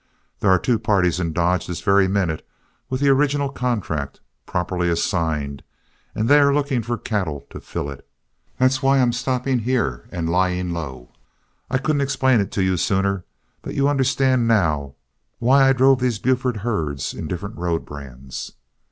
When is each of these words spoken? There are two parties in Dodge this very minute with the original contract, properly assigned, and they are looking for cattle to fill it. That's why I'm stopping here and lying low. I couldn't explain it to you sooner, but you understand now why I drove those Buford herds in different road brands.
There 0.39 0.49
are 0.49 0.57
two 0.57 0.79
parties 0.79 1.19
in 1.19 1.31
Dodge 1.31 1.67
this 1.67 1.81
very 1.81 2.07
minute 2.07 2.43
with 2.89 3.01
the 3.01 3.09
original 3.09 3.49
contract, 3.49 4.19
properly 4.47 4.89
assigned, 4.89 5.61
and 6.15 6.27
they 6.27 6.39
are 6.39 6.51
looking 6.51 6.81
for 6.81 6.97
cattle 6.97 7.45
to 7.51 7.59
fill 7.61 7.87
it. 7.91 8.09
That's 8.57 8.81
why 8.81 8.99
I'm 8.99 9.13
stopping 9.13 9.59
here 9.59 10.07
and 10.11 10.27
lying 10.27 10.71
low. 10.71 11.11
I 11.69 11.77
couldn't 11.77 12.01
explain 12.01 12.39
it 12.39 12.51
to 12.53 12.63
you 12.63 12.77
sooner, 12.77 13.25
but 13.61 13.75
you 13.75 13.87
understand 13.87 14.47
now 14.47 14.95
why 15.37 15.69
I 15.69 15.71
drove 15.73 15.99
those 15.99 16.17
Buford 16.17 16.57
herds 16.65 17.13
in 17.13 17.27
different 17.27 17.59
road 17.59 17.85
brands. 17.85 18.53